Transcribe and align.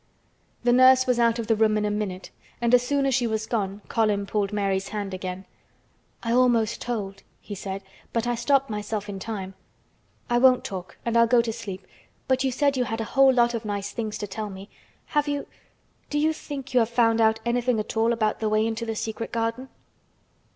The 0.63 0.73
nurse 0.73 1.05
was 1.05 1.19
out 1.19 1.37
of 1.37 1.45
the 1.45 1.55
room 1.55 1.77
in 1.77 1.85
a 1.85 1.91
minute 1.91 2.31
and 2.59 2.73
as 2.73 2.81
soon 2.81 3.05
as 3.05 3.13
she 3.13 3.27
was 3.27 3.45
gone 3.45 3.83
Colin 3.87 4.25
pulled 4.25 4.51
Mary's 4.51 4.87
hand 4.87 5.13
again. 5.13 5.45
"I 6.23 6.31
almost 6.31 6.81
told," 6.81 7.21
he 7.39 7.53
said; 7.53 7.83
"but 8.11 8.25
I 8.25 8.33
stopped 8.33 8.67
myself 8.67 9.07
in 9.09 9.19
time. 9.19 9.53
I 10.27 10.39
won't 10.39 10.65
talk 10.65 10.97
and 11.05 11.15
I'll 11.15 11.27
go 11.27 11.43
to 11.43 11.53
sleep, 11.53 11.85
but 12.27 12.43
you 12.43 12.51
said 12.51 12.77
you 12.77 12.85
had 12.85 12.99
a 12.99 13.03
whole 13.13 13.31
lot 13.31 13.53
of 13.53 13.63
nice 13.63 13.91
things 13.91 14.17
to 14.17 14.25
tell 14.25 14.49
me. 14.49 14.71
Have 15.05 15.27
you—do 15.27 16.17
you 16.17 16.33
think 16.33 16.73
you 16.73 16.79
have 16.79 16.89
found 16.89 17.21
out 17.21 17.39
anything 17.45 17.79
at 17.79 17.95
all 17.95 18.11
about 18.11 18.39
the 18.39 18.49
way 18.49 18.65
into 18.65 18.87
the 18.87 18.95
secret 18.95 19.31
garden?" 19.31 19.69